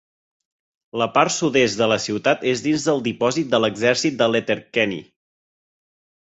[1.01, 4.99] La part sud-est de la ciutat és dins del Dipòsit de l'Exèrcit de Letterkenny.